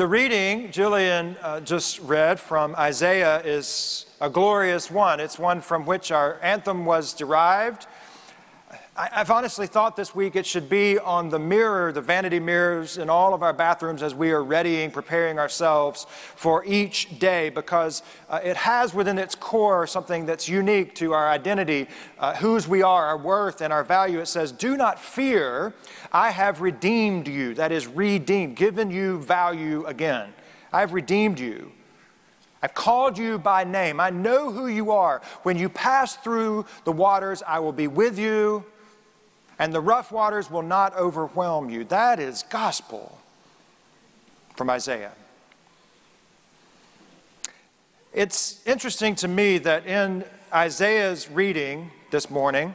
The 0.00 0.06
reading 0.06 0.68
Jillian 0.68 1.36
uh, 1.42 1.60
just 1.60 2.00
read 2.00 2.40
from 2.40 2.74
Isaiah 2.74 3.42
is 3.42 4.06
a 4.18 4.30
glorious 4.30 4.90
one. 4.90 5.20
It's 5.20 5.38
one 5.38 5.60
from 5.60 5.84
which 5.84 6.10
our 6.10 6.38
anthem 6.40 6.86
was 6.86 7.12
derived. 7.12 7.86
I've 9.00 9.30
honestly 9.30 9.66
thought 9.66 9.96
this 9.96 10.14
week 10.14 10.36
it 10.36 10.44
should 10.44 10.68
be 10.68 10.98
on 10.98 11.30
the 11.30 11.38
mirror, 11.38 11.90
the 11.90 12.02
vanity 12.02 12.38
mirrors 12.38 12.98
in 12.98 13.08
all 13.08 13.32
of 13.32 13.42
our 13.42 13.54
bathrooms 13.54 14.02
as 14.02 14.14
we 14.14 14.30
are 14.30 14.44
readying, 14.44 14.90
preparing 14.90 15.38
ourselves 15.38 16.06
for 16.36 16.62
each 16.66 17.18
day, 17.18 17.48
because 17.48 18.02
uh, 18.28 18.40
it 18.44 18.58
has 18.58 18.92
within 18.92 19.16
its 19.16 19.34
core 19.34 19.86
something 19.86 20.26
that's 20.26 20.50
unique 20.50 20.94
to 20.96 21.14
our 21.14 21.30
identity, 21.30 21.86
uh, 22.18 22.34
whose 22.34 22.68
we 22.68 22.82
are, 22.82 23.06
our 23.06 23.16
worth, 23.16 23.62
and 23.62 23.72
our 23.72 23.84
value. 23.84 24.18
It 24.18 24.26
says, 24.26 24.52
Do 24.52 24.76
not 24.76 24.98
fear, 24.98 25.72
I 26.12 26.30
have 26.30 26.60
redeemed 26.60 27.26
you. 27.26 27.54
That 27.54 27.72
is, 27.72 27.86
redeemed, 27.86 28.56
given 28.56 28.90
you 28.90 29.22
value 29.22 29.86
again. 29.86 30.34
I 30.74 30.80
have 30.80 30.92
redeemed 30.92 31.40
you. 31.40 31.72
I've 32.62 32.74
called 32.74 33.16
you 33.16 33.38
by 33.38 33.64
name. 33.64 33.98
I 33.98 34.10
know 34.10 34.52
who 34.52 34.66
you 34.66 34.90
are. 34.90 35.22
When 35.42 35.56
you 35.56 35.70
pass 35.70 36.16
through 36.16 36.66
the 36.84 36.92
waters, 36.92 37.42
I 37.46 37.60
will 37.60 37.72
be 37.72 37.86
with 37.86 38.18
you 38.18 38.66
and 39.60 39.74
the 39.74 39.80
rough 39.80 40.10
waters 40.10 40.50
will 40.50 40.62
not 40.62 40.96
overwhelm 40.96 41.68
you. 41.68 41.84
That 41.84 42.18
is 42.18 42.44
gospel 42.44 43.18
from 44.56 44.70
Isaiah. 44.70 45.12
It's 48.14 48.66
interesting 48.66 49.14
to 49.16 49.28
me 49.28 49.58
that 49.58 49.86
in 49.86 50.24
Isaiah's 50.52 51.30
reading 51.30 51.90
this 52.10 52.30
morning, 52.30 52.74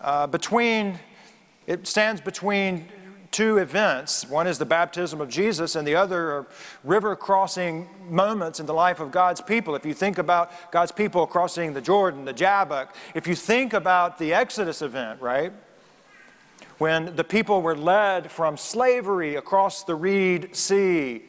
uh, 0.00 0.28
between 0.28 1.00
it 1.66 1.88
stands 1.88 2.20
between 2.20 2.86
two 3.32 3.58
events. 3.58 4.28
One 4.28 4.46
is 4.46 4.58
the 4.58 4.64
baptism 4.64 5.20
of 5.20 5.28
Jesus, 5.28 5.74
and 5.74 5.86
the 5.86 5.96
other 5.96 6.32
are 6.32 6.46
river 6.84 7.16
crossing 7.16 7.88
moments 8.08 8.60
in 8.60 8.66
the 8.66 8.74
life 8.74 9.00
of 9.00 9.10
God's 9.10 9.40
people. 9.40 9.74
If 9.74 9.84
you 9.84 9.94
think 9.94 10.18
about 10.18 10.70
God's 10.70 10.92
people 10.92 11.26
crossing 11.26 11.72
the 11.72 11.80
Jordan, 11.80 12.24
the 12.24 12.32
Jabbok, 12.32 12.94
if 13.14 13.26
you 13.26 13.34
think 13.34 13.72
about 13.72 14.18
the 14.18 14.32
Exodus 14.32 14.80
event, 14.80 15.20
right? 15.20 15.52
When 16.82 17.14
the 17.14 17.22
people 17.22 17.62
were 17.62 17.76
led 17.76 18.28
from 18.28 18.56
slavery 18.56 19.36
across 19.36 19.84
the 19.84 19.94
Reed 19.94 20.56
Sea. 20.56 21.22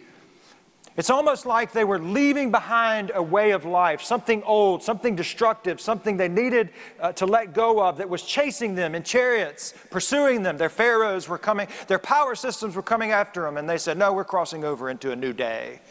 It's 0.97 1.11
almost 1.11 1.45
like 1.45 1.71
they 1.71 1.83
were 1.83 1.99
leaving 1.99 2.49
behind 2.49 3.11
a 3.13 3.21
way 3.21 3.51
of 3.51 3.63
life, 3.63 4.01
something 4.01 4.41
old, 4.45 4.81
something 4.81 5.15
destructive, 5.15 5.79
something 5.79 6.17
they 6.17 6.27
needed 6.27 6.71
uh, 6.99 7.11
to 7.11 7.27
let 7.27 7.53
go 7.53 7.83
of 7.83 7.97
that 7.97 8.09
was 8.09 8.23
chasing 8.23 8.73
them 8.73 8.95
in 8.95 9.03
chariots, 9.03 9.75
pursuing 9.91 10.41
them. 10.41 10.57
Their 10.57 10.69
pharaohs 10.69 11.29
were 11.29 11.37
coming, 11.37 11.67
their 11.85 11.99
power 11.99 12.33
systems 12.33 12.75
were 12.75 12.81
coming 12.81 13.11
after 13.11 13.43
them, 13.43 13.57
and 13.57 13.69
they 13.69 13.77
said, 13.77 13.95
No, 13.95 14.11
we're 14.11 14.25
crossing 14.25 14.63
over 14.63 14.89
into 14.89 15.11
a 15.11 15.15
new 15.15 15.33
day, 15.33 15.81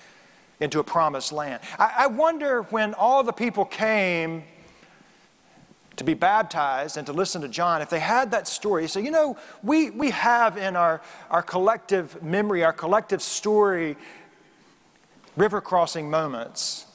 into 0.59 0.81
a 0.81 0.85
promised 0.85 1.31
land. 1.31 1.63
I, 1.79 1.93
I 1.99 2.07
wonder 2.09 2.63
when 2.63 2.95
all 2.95 3.23
the 3.23 3.33
people 3.33 3.65
came 3.65 4.43
to 5.97 6.05
be 6.05 6.15
baptized 6.15 6.97
and 6.97 7.07
to 7.07 7.13
listen 7.13 7.43
to 7.43 7.49
John, 7.49 7.83
if 7.83 7.91
they 7.91 8.01
had 8.01 8.31
that 8.31 8.49
story, 8.49 8.89
say, 8.89 9.03
you 9.03 9.11
know, 9.11 9.37
we, 9.63 9.91
we 9.91 10.11
have 10.11 10.57
in 10.57 10.77
our, 10.77 11.03
our 11.31 11.43
collective 11.43 12.23
memory, 12.23 12.65
our 12.65 12.73
collective 12.73 13.23
story, 13.23 13.97
river 15.37 15.61
crossing 15.61 16.11
moments. 16.11 16.87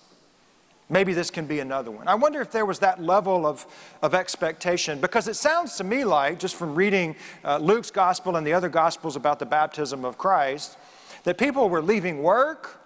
Maybe 0.89 1.13
this 1.13 1.29
can 1.29 1.47
be 1.47 1.59
another 1.59 1.91
one. 1.91 2.07
I 2.07 2.15
wonder 2.15 2.41
if 2.41 2.51
there 2.51 2.65
was 2.65 2.79
that 2.79 3.01
level 3.01 3.45
of, 3.45 3.67
of 4.01 4.13
expectation, 4.13 5.01
because 5.01 5.27
it 5.27 5.35
sounds 5.35 5.75
to 5.77 5.83
me 5.83 6.05
like, 6.05 6.39
just 6.39 6.55
from 6.55 6.75
reading 6.75 7.15
uh, 7.43 7.57
Luke's 7.57 7.91
gospel 7.91 8.37
and 8.37 8.47
the 8.47 8.53
other 8.53 8.69
gospels 8.69 9.15
about 9.15 9.37
the 9.37 9.45
baptism 9.45 10.05
of 10.05 10.17
Christ, 10.17 10.77
that 11.23 11.37
people 11.37 11.69
were 11.69 11.81
leaving 11.81 12.23
work, 12.23 12.79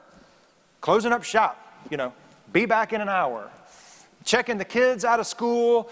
closing 0.81 1.11
up 1.11 1.23
shop, 1.23 1.57
you 1.91 1.97
know, 1.97 2.11
be 2.51 2.65
back 2.65 2.91
in 2.91 3.01
an 3.01 3.09
hour 3.09 3.51
checking 4.23 4.57
the 4.57 4.65
kids 4.65 5.05
out 5.05 5.19
of 5.19 5.27
school, 5.27 5.89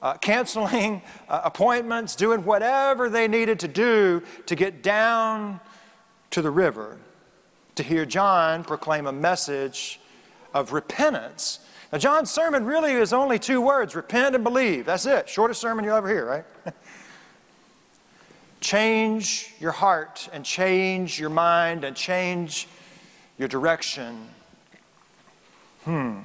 uh, 0.00 0.14
canceling 0.14 1.02
uh, 1.28 1.42
appointments, 1.44 2.16
doing 2.16 2.44
whatever 2.44 3.08
they 3.08 3.28
needed 3.28 3.60
to 3.60 3.68
do 3.68 4.22
to 4.46 4.54
get 4.54 4.82
down 4.82 5.60
to 6.30 6.42
the 6.42 6.50
river 6.50 6.98
to 7.74 7.82
hear 7.82 8.04
John 8.04 8.64
proclaim 8.64 9.06
a 9.06 9.12
message 9.12 10.00
of 10.52 10.72
repentance. 10.72 11.60
Now, 11.92 11.98
John's 11.98 12.30
sermon 12.30 12.64
really 12.64 12.92
is 12.92 13.12
only 13.12 13.38
two 13.38 13.60
words 13.60 13.94
repent 13.94 14.34
and 14.34 14.44
believe. 14.44 14.86
That's 14.86 15.06
it. 15.06 15.28
Shortest 15.28 15.60
sermon 15.60 15.84
you'll 15.84 15.96
ever 15.96 16.08
hear, 16.08 16.26
right? 16.26 16.44
change 18.60 19.54
your 19.60 19.72
heart 19.72 20.28
and 20.32 20.44
change 20.44 21.18
your 21.18 21.30
mind 21.30 21.84
and 21.84 21.96
change 21.96 22.68
your 23.38 23.48
direction. 23.48 24.28
Hmm. 25.84 26.20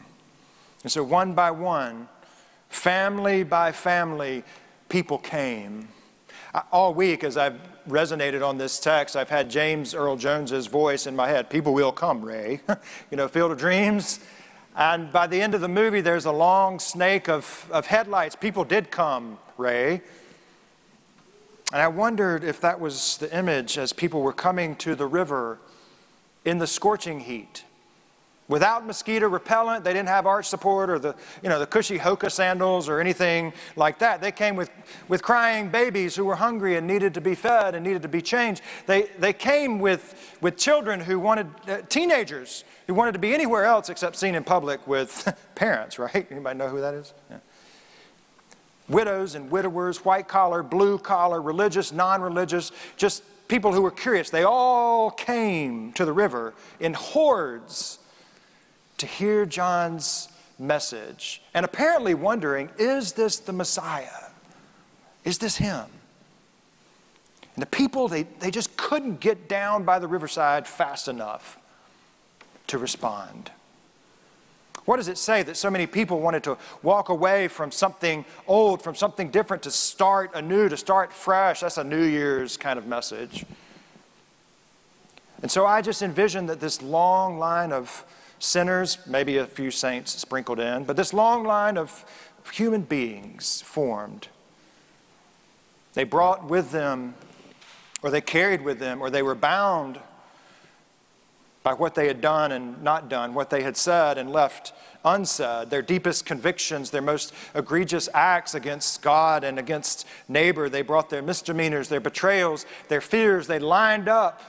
And 0.83 0.91
so, 0.91 1.03
one 1.03 1.33
by 1.33 1.51
one, 1.51 2.07
family 2.69 3.43
by 3.43 3.71
family, 3.71 4.43
people 4.89 5.17
came. 5.17 5.89
All 6.71 6.93
week, 6.93 7.23
as 7.23 7.37
I've 7.37 7.59
resonated 7.87 8.47
on 8.47 8.57
this 8.57 8.79
text, 8.79 9.15
I've 9.15 9.29
had 9.29 9.49
James 9.49 9.93
Earl 9.93 10.15
Jones's 10.15 10.67
voice 10.67 11.07
in 11.07 11.15
my 11.15 11.27
head. 11.27 11.49
People 11.49 11.73
will 11.73 11.91
come, 11.91 12.23
Ray. 12.23 12.61
you 13.11 13.17
know, 13.17 13.27
Field 13.27 13.51
of 13.51 13.57
Dreams. 13.57 14.19
And 14.75 15.11
by 15.11 15.27
the 15.27 15.41
end 15.41 15.55
of 15.55 15.61
the 15.61 15.67
movie, 15.67 16.01
there's 16.01 16.25
a 16.25 16.31
long 16.31 16.79
snake 16.79 17.27
of, 17.27 17.67
of 17.71 17.87
headlights. 17.87 18.35
People 18.35 18.63
did 18.63 18.91
come, 18.91 19.39
Ray. 19.57 20.01
And 21.73 21.81
I 21.81 21.87
wondered 21.87 22.43
if 22.43 22.61
that 22.61 22.79
was 22.79 23.17
the 23.17 23.35
image 23.35 23.77
as 23.77 23.91
people 23.91 24.21
were 24.21 24.33
coming 24.33 24.75
to 24.77 24.95
the 24.95 25.05
river 25.05 25.59
in 26.45 26.59
the 26.59 26.67
scorching 26.67 27.21
heat 27.21 27.65
without 28.47 28.85
mosquito 28.85 29.27
repellent. 29.27 29.83
They 29.83 29.93
didn't 29.93 30.09
have 30.09 30.25
arch 30.25 30.47
support 30.47 30.89
or 30.89 30.99
the, 30.99 31.15
you 31.43 31.49
know, 31.49 31.59
the 31.59 31.67
cushy 31.67 31.97
Hoka 31.97 32.31
sandals 32.31 32.87
or 32.87 32.99
anything 32.99 33.53
like 33.75 33.99
that. 33.99 34.21
They 34.21 34.31
came 34.31 34.55
with, 34.55 34.69
with 35.07 35.21
crying 35.21 35.69
babies 35.69 36.15
who 36.15 36.25
were 36.25 36.35
hungry 36.35 36.77
and 36.77 36.87
needed 36.87 37.13
to 37.15 37.21
be 37.21 37.35
fed 37.35 37.75
and 37.75 37.85
needed 37.85 38.01
to 38.03 38.07
be 38.07 38.21
changed. 38.21 38.61
They, 38.85 39.03
they 39.19 39.33
came 39.33 39.79
with, 39.79 40.37
with 40.41 40.57
children 40.57 40.99
who 40.99 41.19
wanted, 41.19 41.47
uh, 41.67 41.81
teenagers 41.89 42.63
who 42.87 42.93
wanted 42.93 43.13
to 43.13 43.19
be 43.19 43.33
anywhere 43.33 43.65
else 43.65 43.89
except 43.89 44.15
seen 44.15 44.35
in 44.35 44.43
public 44.43 44.87
with 44.87 45.33
parents, 45.55 45.99
right? 45.99 46.27
Anybody 46.31 46.57
know 46.57 46.69
who 46.69 46.81
that 46.81 46.93
is? 46.93 47.13
Yeah. 47.29 47.37
Widows 48.87 49.35
and 49.35 49.51
widowers, 49.51 50.05
white 50.05 50.29
collar, 50.29 50.63
blue 50.63 50.97
collar, 50.97 51.41
religious, 51.41 51.91
non 51.91 52.21
religious, 52.21 52.71
just 52.95 53.21
people 53.49 53.73
who 53.73 53.81
were 53.81 53.91
curious. 53.91 54.29
They 54.29 54.43
all 54.43 55.11
came 55.11 55.91
to 55.93 56.05
the 56.05 56.13
river 56.13 56.53
in 56.79 56.93
hordes 56.93 57.99
to 58.97 59.05
hear 59.05 59.45
John's 59.45 60.29
message 60.59 61.41
and 61.53 61.65
apparently 61.65 62.13
wondering, 62.13 62.69
is 62.77 63.13
this 63.13 63.37
the 63.37 63.53
Messiah? 63.53 64.29
Is 65.23 65.37
this 65.37 65.57
him? 65.57 65.85
And 67.55 67.61
the 67.61 67.67
people, 67.67 68.07
they, 68.07 68.23
they 68.23 68.51
just 68.51 68.77
couldn't 68.77 69.19
get 69.19 69.49
down 69.49 69.83
by 69.83 69.99
the 69.99 70.07
riverside 70.07 70.67
fast 70.67 71.07
enough 71.07 71.59
to 72.67 72.77
respond. 72.77 73.51
What 74.85 74.97
does 74.97 75.09
it 75.09 75.17
say 75.17 75.43
that 75.43 75.57
so 75.57 75.69
many 75.69 75.85
people 75.85 76.21
wanted 76.21 76.43
to 76.45 76.57
walk 76.81 77.09
away 77.09 77.49
from 77.49 77.71
something 77.71 78.23
old, 78.47 78.81
from 78.81 78.95
something 78.95 79.31
different, 79.31 79.63
to 79.63 79.71
start 79.71 80.31
anew, 80.33 80.69
to 80.69 80.77
start 80.77 81.11
fresh? 81.11 81.59
That's 81.59 81.77
a 81.77 81.83
New 81.83 82.03
Year's 82.03 82.55
kind 82.55 82.79
of 82.79 82.87
message. 82.87 83.45
And 85.41 85.51
so 85.51 85.65
I 85.65 85.81
just 85.81 86.01
envision 86.01 86.45
that 86.45 86.59
this 86.61 86.81
long 86.81 87.37
line 87.37 87.73
of 87.73 88.05
sinners, 88.39 88.99
maybe 89.07 89.37
a 89.37 89.45
few 89.45 89.71
saints 89.71 90.13
sprinkled 90.19 90.59
in, 90.59 90.83
but 90.83 90.95
this 90.95 91.13
long 91.13 91.43
line 91.43 91.77
of 91.77 92.05
human 92.53 92.81
beings 92.81 93.61
formed. 93.61 94.27
They 95.93 96.03
brought 96.03 96.45
with 96.45 96.71
them, 96.71 97.15
or 98.03 98.09
they 98.09 98.21
carried 98.21 98.61
with 98.61 98.79
them, 98.79 99.01
or 99.01 99.09
they 99.09 99.23
were 99.23 99.35
bound 99.35 99.99
by 101.63 101.73
what 101.73 101.95
they 101.95 102.07
had 102.07 102.21
done 102.21 102.51
and 102.51 102.81
not 102.81 103.09
done, 103.09 103.33
what 103.33 103.49
they 103.49 103.63
had 103.63 103.75
said 103.75 104.17
and 104.17 104.31
left 104.31 104.71
unsaid, 105.03 105.69
their 105.69 105.81
deepest 105.81 106.25
convictions, 106.25 106.91
their 106.91 107.01
most 107.01 107.33
egregious 107.55 108.07
acts 108.13 108.55
against 108.55 109.01
God 109.01 109.43
and 109.43 109.59
against 109.59 110.05
neighbor. 110.27 110.69
They 110.69 110.81
brought 110.81 111.09
their 111.09 111.21
misdemeanors, 111.21 111.89
their 111.89 111.99
betrayals, 111.99 112.65
their 112.87 113.01
fears. 113.01 113.47
They 113.47 113.59
lined 113.59 114.07
up 114.07 114.41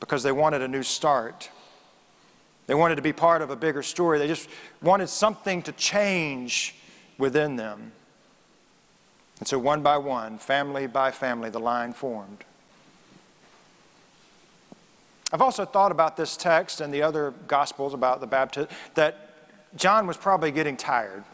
because 0.00 0.22
they 0.22 0.32
wanted 0.32 0.62
a 0.62 0.68
new 0.68 0.82
start. 0.82 1.50
They 2.66 2.74
wanted 2.74 2.96
to 2.96 3.02
be 3.02 3.12
part 3.12 3.42
of 3.42 3.50
a 3.50 3.56
bigger 3.56 3.82
story. 3.82 4.18
They 4.18 4.28
just 4.28 4.48
wanted 4.80 5.08
something 5.08 5.62
to 5.62 5.72
change 5.72 6.74
within 7.18 7.56
them. 7.56 7.92
And 9.38 9.48
so, 9.48 9.58
one 9.58 9.82
by 9.82 9.98
one, 9.98 10.38
family 10.38 10.86
by 10.86 11.10
family, 11.10 11.50
the 11.50 11.58
line 11.58 11.92
formed. 11.92 12.44
I've 15.32 15.42
also 15.42 15.64
thought 15.64 15.90
about 15.90 16.16
this 16.16 16.36
text 16.36 16.80
and 16.80 16.92
the 16.92 17.02
other 17.02 17.32
gospels 17.48 17.94
about 17.94 18.20
the 18.20 18.26
baptism 18.26 18.68
that 18.94 19.30
John 19.76 20.06
was 20.06 20.16
probably 20.16 20.52
getting 20.52 20.76
tired. 20.76 21.24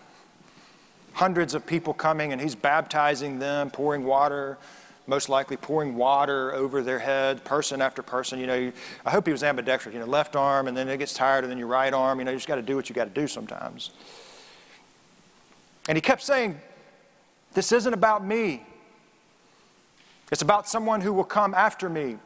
Hundreds 1.15 1.53
of 1.53 1.67
people 1.67 1.93
coming, 1.93 2.33
and 2.33 2.41
he's 2.41 2.55
baptizing 2.55 3.41
them, 3.41 3.71
pouring 3.71 4.05
water 4.05 4.57
most 5.09 5.31
likely 5.31 5.57
pouring 5.57 5.97
water 5.97 6.53
over 6.53 6.83
their 6.83 6.99
head, 6.99 7.43
person 7.43 7.81
after 7.81 8.03
person. 8.03 8.39
You 8.39 8.47
know, 8.47 8.73
I 9.07 9.11
hope 9.11 9.27
he 9.27 9.33
was 9.33 9.43
ambidextrous, 9.43 9.95
you 9.95 10.01
know, 10.01 10.07
left 10.07 10.37
arm, 10.37 10.69
and 10.69 10.77
then 10.77 10.87
it 10.89 10.99
gets 10.99 11.15
tired, 11.15 11.45
and 11.45 11.51
then 11.51 11.59
your 11.59 11.67
right 11.67 11.93
arm. 11.93 12.19
You 12.19 12.27
know, 12.27 12.31
you 12.31 12.37
just 12.37 12.47
got 12.47 12.57
to 12.57 12.63
do 12.63 12.77
what 12.77 12.91
you 12.91 12.95
got 12.95 13.13
to 13.13 13.21
do 13.21 13.27
sometimes. 13.27 13.91
And 15.89 15.97
he 15.97 16.03
kept 16.03 16.23
saying, 16.23 16.61
This 17.55 17.73
isn't 17.73 17.95
about 17.95 18.23
me. 18.23 18.63
It's 20.31 20.43
about 20.43 20.69
someone 20.69 21.01
who 21.01 21.15
will 21.15 21.25
come 21.25 21.55
after 21.55 21.89
me. 21.89 22.19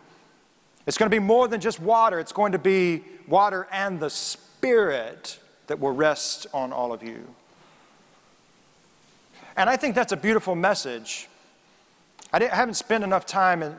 It's 0.85 0.99
going 0.99 1.09
to 1.09 1.15
be 1.15 1.21
more 1.21 1.47
than 1.47 1.61
just 1.61 1.79
water, 1.79 2.19
it's 2.19 2.33
going 2.33 2.51
to 2.53 2.59
be 2.59 3.05
water 3.29 3.69
and 3.71 4.01
the 4.01 4.11
Spirit 4.11 5.39
that 5.69 5.79
will 5.79 5.93
rest 5.93 6.49
on 6.53 6.73
all 6.73 6.93
of 6.93 7.05
you. 7.05 7.33
And 9.57 9.71
I 9.71 9.77
think 9.77 9.95
that's 9.95 10.11
a 10.11 10.17
beautiful 10.17 10.57
message 10.57 11.29
I, 12.33 12.39
I, 12.39 12.55
haven't 12.55 12.75
spent 12.75 13.05
enough 13.05 13.27
time 13.27 13.63
in, 13.63 13.75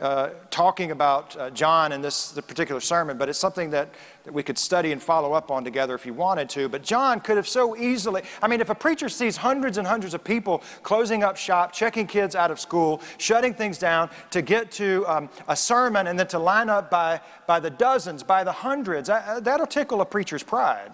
uh, 0.00 0.30
talking 0.50 0.92
about 0.92 1.36
uh, 1.36 1.50
John 1.50 1.92
in 1.92 2.00
this 2.00 2.32
particular 2.32 2.80
sermon, 2.80 3.18
but 3.18 3.28
it's 3.28 3.38
something 3.38 3.70
that, 3.70 3.90
that 4.24 4.32
we 4.32 4.42
could 4.42 4.56
study 4.56 4.92
and 4.92 5.02
follow 5.02 5.32
up 5.32 5.50
on 5.50 5.64
together 5.64 5.94
if 5.94 6.06
you 6.06 6.14
wanted 6.14 6.48
to. 6.50 6.68
But 6.68 6.82
John 6.82 7.20
could 7.20 7.36
have 7.36 7.48
so 7.48 7.76
easily, 7.76 8.22
I 8.40 8.48
mean, 8.48 8.60
if 8.60 8.70
a 8.70 8.74
preacher 8.74 9.08
sees 9.08 9.36
hundreds 9.36 9.78
and 9.78 9.86
hundreds 9.86 10.14
of 10.14 10.22
people 10.22 10.62
closing 10.82 11.24
up 11.24 11.36
shop, 11.36 11.72
checking 11.72 12.06
kids 12.06 12.36
out 12.36 12.50
of 12.50 12.60
school, 12.60 13.02
shutting 13.18 13.54
things 13.54 13.78
down 13.78 14.10
to 14.30 14.42
get 14.42 14.70
to 14.72 15.04
um, 15.08 15.28
a 15.48 15.56
sermon 15.56 16.06
and 16.06 16.18
then 16.18 16.28
to 16.28 16.38
line 16.38 16.68
up 16.68 16.90
by, 16.90 17.20
by 17.46 17.58
the 17.58 17.70
dozens, 17.70 18.22
by 18.22 18.44
the 18.44 18.52
hundreds, 18.52 19.10
uh, 19.10 19.40
that'll 19.42 19.66
tickle 19.66 20.00
a 20.00 20.06
preacher's 20.06 20.42
pride. 20.42 20.92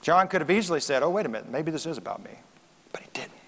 John 0.00 0.28
could 0.28 0.40
have 0.40 0.50
easily 0.50 0.80
said, 0.80 1.02
oh, 1.02 1.10
wait 1.10 1.26
a 1.26 1.28
minute, 1.28 1.50
maybe 1.50 1.70
this 1.70 1.84
is 1.84 1.98
about 1.98 2.24
me. 2.24 2.30
But 2.92 3.02
he 3.02 3.08
didn't. 3.12 3.39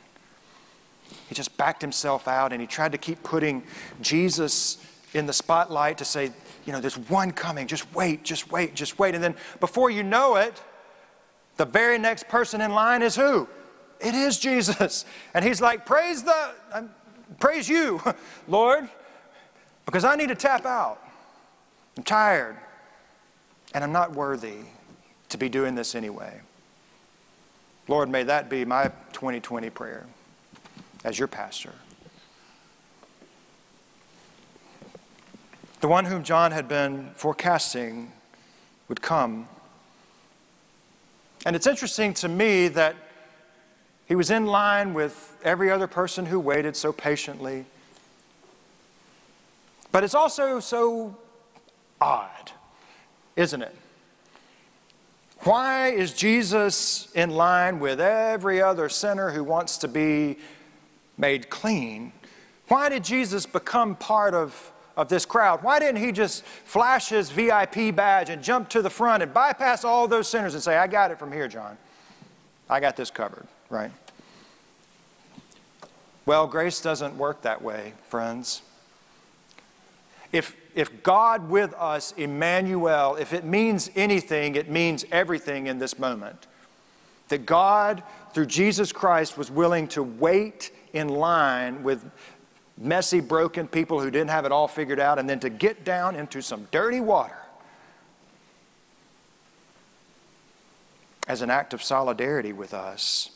He 1.33 1.35
just 1.35 1.57
backed 1.57 1.81
himself 1.81 2.29
out 2.29 2.53
and 2.53 2.61
he 2.61 2.67
tried 2.67 2.93
to 2.93 2.99
keep 2.99 3.23
putting 3.23 3.63
Jesus 4.03 4.77
in 5.15 5.25
the 5.25 5.33
spotlight 5.33 5.97
to 5.97 6.05
say, 6.05 6.31
you 6.67 6.75
know, 6.75 6.79
there's 6.79 6.99
one 6.99 7.33
coming. 7.33 7.67
Just 7.67 7.91
wait, 7.95 8.23
just 8.23 8.53
wait, 8.53 8.75
just 8.75 8.99
wait. 8.99 9.15
And 9.15 9.25
then 9.25 9.35
before 9.59 9.89
you 9.89 10.03
know 10.03 10.37
it, 10.37 10.63
the 11.57 11.65
very 11.65 11.97
next 11.97 12.29
person 12.29 12.61
in 12.61 12.73
line 12.73 13.01
is 13.01 13.17
who? 13.17 13.49
It 13.99 14.15
is 14.15 14.39
Jesus. 14.39 15.07
And 15.33 15.43
he's 15.43 15.59
like, 15.63 15.87
praise 15.87 16.23
the, 16.23 16.51
um, 16.71 16.91
praise 17.41 17.67
you, 17.67 18.03
Lord, 18.47 18.87
because 19.87 20.05
I 20.05 20.17
need 20.17 20.29
to 20.29 20.35
tap 20.35 20.67
out. 20.67 20.99
I'm 21.97 22.03
tired. 22.03 22.59
And 23.73 23.83
I'm 23.83 23.93
not 23.93 24.13
worthy 24.13 24.59
to 25.31 25.39
be 25.39 25.49
doing 25.49 25.77
this 25.77 25.95
anyway. 25.95 26.43
Lord, 27.89 28.11
may 28.11 28.23
that 28.25 28.51
be 28.51 28.67
my 28.67 28.89
2020 29.15 29.71
prayer 29.71 30.05
as 31.05 31.19
your 31.19 31.29
pastor. 31.29 31.73
The 35.81 35.89
one 35.89 36.05
whom 36.05 36.23
John 36.23 36.53
had 36.53 36.69
been 36.69 37.11
forecasting 37.15 38.13
would 38.89 39.03
come. 39.03 39.49
And 41.45 41.57
it's 41.57 41.67
interesting 41.67 42.15
to 42.15 42.29
me 42.29 42.69
that 42.69 42.95
he 44.07 44.15
was 44.15 44.31
in 44.31 44.47
line 44.47 44.95
with 44.95 45.37
every 45.43 45.71
other 45.71 45.87
person 45.87 46.27
who 46.27 46.39
waited 46.39 46.77
so 46.77 46.93
patiently. 46.93 47.65
But 49.91 50.05
it's 50.05 50.15
also 50.15 50.61
so 50.61 51.17
odd, 52.01 52.53
isn't 53.37 53.63
it? 53.63 53.75
Why 55.41 55.89
is 55.89 56.13
Jesus 56.13 57.11
in 57.13 57.31
line 57.31 57.81
with 57.81 58.01
every 58.01 58.63
other 58.63 58.89
sinner 58.89 59.33
who 59.33 59.43
wants 59.43 59.79
to 59.79 59.89
be 59.89 60.39
made 61.17 61.51
clean. 61.51 62.13
Why 62.69 62.89
did 62.89 63.05
Jesus 63.05 63.47
become 63.47 63.97
part 63.97 64.35
of, 64.35 64.73
of 64.97 65.09
this 65.09 65.27
crowd? 65.27 65.63
Why 65.63 65.79
didn't 65.79 66.03
he 66.03 66.13
just 66.13 66.45
flash 66.45 67.09
his 67.09 67.31
VIP 67.31 67.95
badge 67.95 68.31
and 68.31 68.43
jump 68.43 68.69
to 68.71 68.83
the 68.83 68.91
front 68.91 69.23
and 69.23 69.33
bypass 69.33 69.85
all 69.85 70.09
those 70.09 70.29
sinners 70.29 70.55
and 70.55 70.63
say, 70.63 70.77
I 70.77 70.87
got 70.87 71.11
it 71.11 71.19
from 71.19 71.33
here, 71.33 71.49
John? 71.49 71.77
I 72.69 72.81
got 72.81 72.97
this 72.97 73.11
covered, 73.11 73.47
right? 73.69 73.91
Well, 76.25 76.47
grace 76.47 76.81
doesn't 76.81 77.17
work 77.19 77.43
that 77.43 77.63
way, 77.63 77.95
friends. 78.09 78.63
If, 80.33 80.57
if 80.75 81.03
God 81.03 81.51
with 81.51 81.75
us, 81.75 82.13
Emmanuel, 82.17 83.17
if 83.17 83.33
it 83.33 83.45
means 83.45 83.91
anything, 83.95 84.55
it 84.55 84.71
means 84.71 85.05
everything 85.13 85.67
in 85.67 85.79
this 85.79 85.99
moment. 85.99 86.47
That 87.29 87.45
God, 87.45 88.03
through 88.33 88.47
Jesus 88.47 88.93
Christ, 88.93 89.37
was 89.37 89.51
willing 89.51 89.89
to 89.89 90.03
wait 90.03 90.71
in 90.93 91.09
line 91.09 91.83
with 91.83 92.05
messy, 92.79 93.21
broken 93.21 93.69
people 93.69 94.01
who 94.01 94.11
didn't 94.11 94.31
have 94.31 94.45
it 94.45 94.53
all 94.53 94.69
figured 94.69 95.01
out, 95.01 95.19
and 95.19 95.29
then 95.29 95.41
to 95.41 95.51
get 95.51 95.85
down 95.85 96.17
into 96.17 96.43
some 96.43 96.67
dirty 96.71 97.01
water 97.01 97.37
as 101.29 101.43
an 101.43 101.51
act 101.51 101.73
of 101.73 101.83
solidarity 101.83 102.53
with 102.53 102.75
us. 102.75 103.31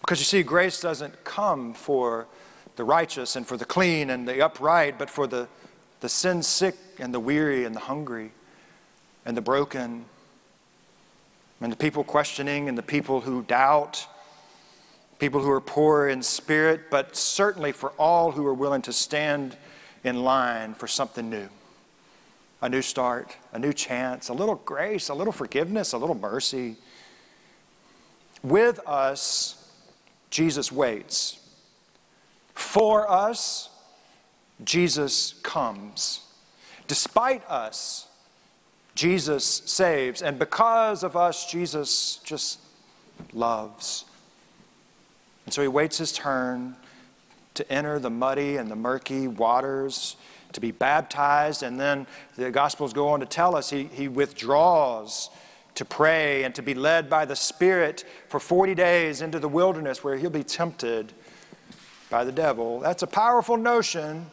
Because 0.00 0.18
you 0.18 0.24
see, 0.24 0.42
grace 0.42 0.80
doesn't 0.80 1.24
come 1.24 1.74
for 1.74 2.26
the 2.76 2.84
righteous 2.84 3.36
and 3.36 3.46
for 3.46 3.56
the 3.56 3.64
clean 3.64 4.10
and 4.10 4.26
the 4.26 4.42
upright, 4.42 4.98
but 4.98 5.10
for 5.10 5.26
the, 5.26 5.48
the 6.00 6.08
sin 6.08 6.42
sick 6.42 6.76
and 6.98 7.12
the 7.12 7.20
weary 7.20 7.64
and 7.64 7.74
the 7.74 7.80
hungry 7.80 8.32
and 9.24 9.36
the 9.36 9.40
broken 9.40 10.04
and 11.60 11.72
the 11.72 11.76
people 11.76 12.04
questioning 12.04 12.68
and 12.68 12.78
the 12.78 12.82
people 12.82 13.20
who 13.20 13.42
doubt 13.42 14.06
people 15.18 15.40
who 15.40 15.50
are 15.50 15.60
poor 15.60 16.08
in 16.08 16.22
spirit, 16.22 16.90
but 16.90 17.16
certainly 17.16 17.72
for 17.72 17.90
all 17.98 18.32
who 18.32 18.46
are 18.46 18.54
willing 18.54 18.82
to 18.82 18.92
stand 18.92 19.56
in 20.04 20.22
line 20.22 20.74
for 20.74 20.86
something 20.86 21.28
new 21.28 21.48
a 22.60 22.68
new 22.68 22.82
start, 22.82 23.36
a 23.52 23.58
new 23.58 23.72
chance, 23.72 24.28
a 24.28 24.32
little 24.32 24.56
grace, 24.56 25.08
a 25.08 25.14
little 25.14 25.32
forgiveness, 25.32 25.92
a 25.92 25.98
little 25.98 26.16
mercy. 26.16 26.74
With 28.42 28.80
us, 28.86 29.70
Jesus 30.30 30.72
waits. 30.72 31.38
For 32.54 33.08
us, 33.08 33.70
Jesus 34.64 35.34
comes. 35.44 36.20
Despite 36.88 37.48
us, 37.48 38.08
Jesus 38.96 39.44
saves. 39.44 40.20
And 40.22 40.38
because 40.38 41.04
of 41.04 41.16
us, 41.16 41.48
Jesus 41.48 42.18
just 42.24 42.58
loves. 43.32 44.04
And 45.48 45.52
so 45.54 45.62
he 45.62 45.68
waits 45.68 45.96
his 45.96 46.12
turn 46.12 46.76
to 47.54 47.72
enter 47.72 47.98
the 47.98 48.10
muddy 48.10 48.58
and 48.58 48.70
the 48.70 48.76
murky 48.76 49.28
waters, 49.28 50.16
to 50.52 50.60
be 50.60 50.72
baptized. 50.72 51.62
And 51.62 51.80
then 51.80 52.06
the 52.36 52.50
Gospels 52.50 52.92
go 52.92 53.08
on 53.08 53.20
to 53.20 53.24
tell 53.24 53.56
us 53.56 53.70
he, 53.70 53.84
he 53.84 54.08
withdraws 54.08 55.30
to 55.76 55.86
pray 55.86 56.44
and 56.44 56.54
to 56.54 56.60
be 56.60 56.74
led 56.74 57.08
by 57.08 57.24
the 57.24 57.34
Spirit 57.34 58.04
for 58.28 58.38
40 58.38 58.74
days 58.74 59.22
into 59.22 59.38
the 59.38 59.48
wilderness 59.48 60.04
where 60.04 60.18
he'll 60.18 60.28
be 60.28 60.44
tempted 60.44 61.14
by 62.10 62.24
the 62.24 62.32
devil. 62.32 62.80
That's 62.80 63.02
a 63.02 63.06
powerful 63.06 63.56
notion, 63.56 64.26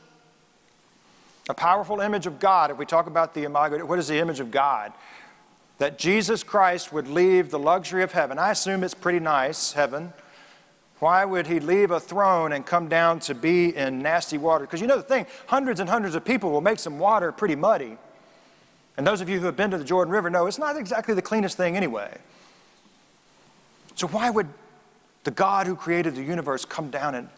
a 1.48 1.53
powerful 1.53 2.01
image 2.01 2.27
of 2.27 2.41
God. 2.41 2.72
If 2.72 2.77
we 2.77 2.86
talk 2.86 3.07
about 3.07 3.34
the 3.34 3.45
imago, 3.45 3.86
what 3.86 4.00
is 4.00 4.10
the 4.10 4.19
image 4.19 4.41
of 4.41 4.51
God? 4.51 4.91
That 5.77 5.98
Jesus 5.98 6.43
Christ 6.43 6.91
would 6.91 7.07
leave 7.07 7.51
the 7.51 7.60
luxury 7.60 8.03
of 8.03 8.12
heaven. 8.12 8.38
I 8.38 8.51
assume 8.51 8.84
it's 8.84 8.93
pretty 8.93 9.22
nice, 9.22 9.72
heaven 9.72 10.12
why 11.05 11.24
would 11.24 11.45
he 11.45 11.59
leave 11.59 11.91
a 11.91 12.00
throne 12.00 12.51
and 12.51 12.65
come 12.65 12.88
down 12.88 13.19
to 13.19 13.35
be 13.35 13.75
in 13.77 14.00
nasty 14.00 14.39
water? 14.39 14.65
Because 14.65 14.81
you 14.81 14.88
know 14.88 14.97
the 14.97 15.03
thing, 15.03 15.27
hundreds 15.45 15.79
and 15.79 15.88
hundreds 15.88 16.15
of 16.15 16.25
people 16.25 16.50
will 16.50 16.62
make 16.62 16.79
some 16.79 16.97
water 16.97 17.31
pretty 17.31 17.55
muddy. 17.55 18.00
And 18.97 19.05
those 19.05 19.21
of 19.21 19.29
you 19.29 19.39
who 19.39 19.45
have 19.45 19.55
been 19.55 19.69
to 19.69 19.77
the 19.77 19.83
Jordan 19.83 20.12
River 20.12 20.31
know 20.31 20.47
it's 20.47 20.57
not 20.57 20.77
exactly 20.77 21.13
the 21.13 21.21
cleanest 21.21 21.57
thing 21.57 21.77
anyway. 21.77 22.17
So 23.93 24.07
why 24.07 24.31
would 24.31 24.47
the 25.25 25.29
God 25.29 25.67
who 25.67 25.75
created 25.75 26.15
the 26.15 26.24
universe 26.24 26.65
come 26.65 26.89
down 26.89 27.13
and 27.13 27.29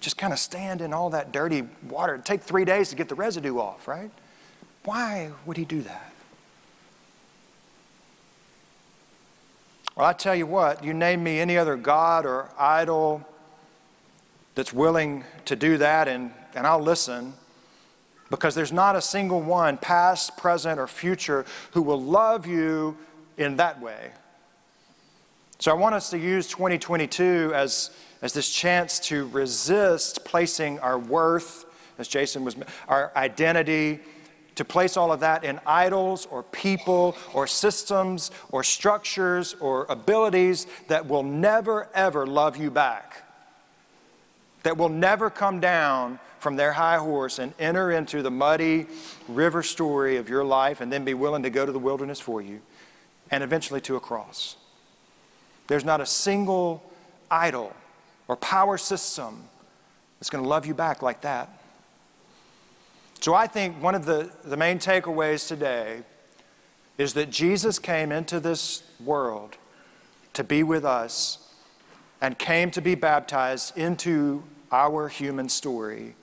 just 0.00 0.18
kind 0.18 0.34
of 0.34 0.38
stand 0.38 0.82
in 0.82 0.92
all 0.92 1.08
that 1.08 1.32
dirty 1.32 1.66
water? 1.88 2.12
It'd 2.12 2.26
take 2.26 2.42
three 2.42 2.66
days 2.66 2.90
to 2.90 2.96
get 2.96 3.08
the 3.08 3.14
residue 3.14 3.56
off, 3.56 3.88
right? 3.88 4.10
Why 4.84 5.30
would 5.46 5.56
he 5.56 5.64
do 5.64 5.80
that? 5.80 6.12
Well, 9.96 10.06
I 10.06 10.12
tell 10.12 10.34
you 10.34 10.46
what, 10.46 10.82
you 10.82 10.92
name 10.92 11.22
me 11.22 11.38
any 11.38 11.56
other 11.56 11.76
God 11.76 12.26
or 12.26 12.50
idol 12.58 13.24
that's 14.56 14.72
willing 14.72 15.24
to 15.44 15.54
do 15.54 15.78
that, 15.78 16.08
and, 16.08 16.32
and 16.54 16.66
I'll 16.66 16.82
listen 16.82 17.34
because 18.28 18.56
there's 18.56 18.72
not 18.72 18.96
a 18.96 19.00
single 19.00 19.40
one, 19.40 19.76
past, 19.76 20.36
present, 20.36 20.80
or 20.80 20.88
future, 20.88 21.44
who 21.72 21.82
will 21.82 22.00
love 22.00 22.46
you 22.46 22.96
in 23.36 23.56
that 23.56 23.80
way. 23.80 24.10
So 25.60 25.70
I 25.70 25.74
want 25.74 25.94
us 25.94 26.10
to 26.10 26.18
use 26.18 26.48
2022 26.48 27.52
as, 27.54 27.90
as 28.22 28.32
this 28.32 28.50
chance 28.50 28.98
to 29.00 29.28
resist 29.28 30.24
placing 30.24 30.80
our 30.80 30.98
worth, 30.98 31.66
as 31.98 32.08
Jason 32.08 32.44
was, 32.44 32.56
our 32.88 33.12
identity, 33.14 34.00
to 34.54 34.64
place 34.64 34.96
all 34.96 35.12
of 35.12 35.20
that 35.20 35.44
in 35.44 35.58
idols 35.66 36.26
or 36.30 36.42
people 36.42 37.16
or 37.32 37.46
systems 37.46 38.30
or 38.50 38.62
structures 38.62 39.54
or 39.60 39.86
abilities 39.88 40.66
that 40.88 41.06
will 41.06 41.22
never, 41.22 41.88
ever 41.94 42.26
love 42.26 42.56
you 42.56 42.70
back. 42.70 43.22
that 44.62 44.78
will 44.78 44.88
never 44.88 45.28
come 45.28 45.60
down 45.60 46.18
from 46.38 46.56
their 46.56 46.72
high 46.72 46.98
horse 46.98 47.38
and 47.38 47.52
enter 47.58 47.90
into 47.90 48.22
the 48.22 48.30
muddy 48.30 48.86
river 49.28 49.62
story 49.62 50.16
of 50.16 50.28
your 50.28 50.44
life 50.44 50.80
and 50.80 50.92
then 50.92 51.04
be 51.04 51.14
willing 51.14 51.42
to 51.42 51.50
go 51.50 51.64
to 51.66 51.72
the 51.72 51.78
wilderness 51.78 52.20
for 52.20 52.42
you 52.42 52.60
and 53.30 53.42
eventually 53.42 53.80
to 53.80 53.96
a 53.96 54.00
cross. 54.00 54.56
There's 55.66 55.84
not 55.84 56.00
a 56.00 56.06
single 56.06 56.82
idol 57.30 57.74
or 58.28 58.36
power 58.36 58.78
system 58.78 59.44
that's 60.18 60.30
going 60.30 60.44
to 60.44 60.48
love 60.48 60.66
you 60.66 60.74
back 60.74 61.02
like 61.02 61.22
that. 61.22 61.48
So 63.24 63.34
I 63.34 63.46
think 63.46 63.82
one 63.82 63.94
of 63.94 64.04
the, 64.04 64.30
the 64.44 64.54
main 64.54 64.78
takeaways 64.78 65.48
today 65.48 66.02
is 66.98 67.14
that 67.14 67.30
Jesus 67.30 67.78
came 67.78 68.12
into 68.12 68.38
this 68.38 68.82
world 69.02 69.56
to 70.34 70.44
be 70.44 70.62
with 70.62 70.84
us 70.84 71.38
and 72.20 72.38
came 72.38 72.70
to 72.72 72.82
be 72.82 72.94
baptized 72.94 73.78
into 73.78 74.44
our 74.70 75.08
human 75.08 75.48
story. 75.48 76.16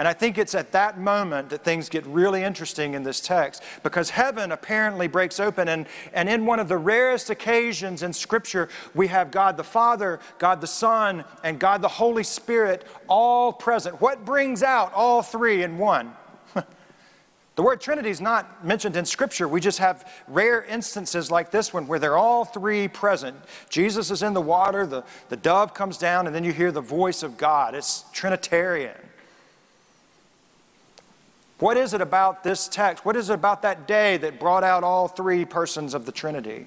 And 0.00 0.08
I 0.08 0.14
think 0.14 0.38
it's 0.38 0.54
at 0.54 0.72
that 0.72 0.98
moment 0.98 1.50
that 1.50 1.62
things 1.62 1.90
get 1.90 2.06
really 2.06 2.42
interesting 2.42 2.94
in 2.94 3.02
this 3.02 3.20
text 3.20 3.62
because 3.82 4.08
heaven 4.08 4.50
apparently 4.50 5.08
breaks 5.08 5.38
open. 5.38 5.68
And, 5.68 5.86
and 6.14 6.26
in 6.26 6.46
one 6.46 6.58
of 6.58 6.68
the 6.68 6.78
rarest 6.78 7.28
occasions 7.28 8.02
in 8.02 8.14
Scripture, 8.14 8.70
we 8.94 9.08
have 9.08 9.30
God 9.30 9.58
the 9.58 9.62
Father, 9.62 10.18
God 10.38 10.62
the 10.62 10.66
Son, 10.66 11.22
and 11.44 11.58
God 11.58 11.82
the 11.82 11.88
Holy 11.88 12.24
Spirit 12.24 12.86
all 13.08 13.52
present. 13.52 14.00
What 14.00 14.24
brings 14.24 14.62
out 14.62 14.90
all 14.94 15.20
three 15.20 15.64
in 15.64 15.76
one? 15.76 16.14
The 17.56 17.62
word 17.64 17.82
Trinity 17.82 18.08
is 18.08 18.22
not 18.22 18.64
mentioned 18.64 18.96
in 18.96 19.04
Scripture. 19.04 19.46
We 19.46 19.60
just 19.60 19.80
have 19.80 20.10
rare 20.28 20.62
instances 20.62 21.30
like 21.30 21.50
this 21.50 21.74
one 21.74 21.86
where 21.86 21.98
they're 21.98 22.16
all 22.16 22.46
three 22.46 22.88
present. 22.88 23.36
Jesus 23.68 24.10
is 24.10 24.22
in 24.22 24.32
the 24.32 24.40
water, 24.40 24.86
the, 24.86 25.04
the 25.28 25.36
dove 25.36 25.74
comes 25.74 25.98
down, 25.98 26.26
and 26.26 26.34
then 26.34 26.42
you 26.42 26.52
hear 26.52 26.72
the 26.72 26.80
voice 26.80 27.22
of 27.22 27.36
God. 27.36 27.74
It's 27.74 28.04
Trinitarian. 28.14 28.96
What 31.60 31.76
is 31.76 31.92
it 31.92 32.00
about 32.00 32.42
this 32.42 32.68
text? 32.68 33.04
What 33.04 33.16
is 33.16 33.28
it 33.28 33.34
about 33.34 33.62
that 33.62 33.86
day 33.86 34.16
that 34.16 34.40
brought 34.40 34.64
out 34.64 34.82
all 34.82 35.08
three 35.08 35.44
persons 35.44 35.92
of 35.92 36.06
the 36.06 36.12
Trinity? 36.12 36.66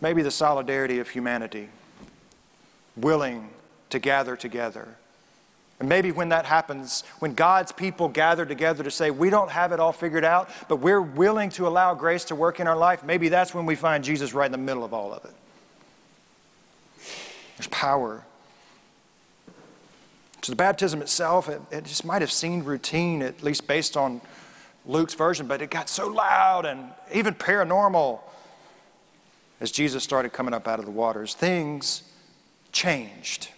Maybe 0.00 0.22
the 0.22 0.30
solidarity 0.30 0.98
of 0.98 1.10
humanity, 1.10 1.68
willing 2.96 3.50
to 3.90 3.98
gather 3.98 4.36
together. 4.36 4.96
And 5.78 5.88
maybe 5.88 6.12
when 6.12 6.30
that 6.30 6.46
happens, 6.46 7.04
when 7.18 7.34
God's 7.34 7.72
people 7.72 8.08
gather 8.08 8.46
together 8.46 8.82
to 8.82 8.90
say, 8.90 9.10
we 9.10 9.28
don't 9.28 9.50
have 9.50 9.72
it 9.72 9.80
all 9.80 9.92
figured 9.92 10.24
out, 10.24 10.48
but 10.68 10.76
we're 10.76 11.02
willing 11.02 11.50
to 11.50 11.66
allow 11.66 11.94
grace 11.94 12.24
to 12.26 12.34
work 12.34 12.58
in 12.58 12.66
our 12.66 12.76
life, 12.76 13.04
maybe 13.04 13.28
that's 13.28 13.54
when 13.54 13.66
we 13.66 13.74
find 13.74 14.02
Jesus 14.02 14.32
right 14.32 14.46
in 14.46 14.52
the 14.52 14.58
middle 14.58 14.84
of 14.84 14.94
all 14.94 15.12
of 15.12 15.24
it. 15.26 15.34
There's 17.58 17.68
power 17.68 18.24
so 20.42 20.52
the 20.52 20.56
baptism 20.56 21.02
itself, 21.02 21.48
it, 21.48 21.60
it 21.70 21.84
just 21.84 22.04
might 22.04 22.22
have 22.22 22.32
seemed 22.32 22.66
routine, 22.66 23.22
at 23.22 23.42
least 23.42 23.66
based 23.66 23.96
on 23.96 24.20
Luke's 24.86 25.14
version, 25.14 25.46
but 25.46 25.60
it 25.60 25.70
got 25.70 25.88
so 25.88 26.08
loud 26.08 26.64
and 26.64 26.90
even 27.12 27.34
paranormal 27.34 28.20
as 29.60 29.70
Jesus 29.70 30.02
started 30.02 30.32
coming 30.32 30.54
up 30.54 30.66
out 30.66 30.78
of 30.78 30.86
the 30.86 30.90
waters. 30.90 31.34
Things 31.34 32.02
changed. 32.72 33.48